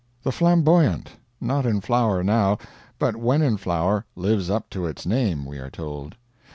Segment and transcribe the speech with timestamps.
[0.23, 2.57] The "flamboyant" not in flower, now,
[2.97, 6.15] but when in flower lives up to its name, we are told.